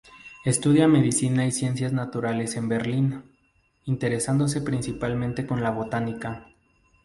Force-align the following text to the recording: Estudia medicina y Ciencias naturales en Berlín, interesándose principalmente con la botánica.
Estudia 0.45 0.87
medicina 0.87 1.45
y 1.45 1.51
Ciencias 1.51 1.93
naturales 1.93 2.55
en 2.55 2.67
Berlín, 2.67 3.23
interesándose 3.85 4.59
principalmente 4.59 5.45
con 5.45 5.61
la 5.61 5.69
botánica. 5.69 6.47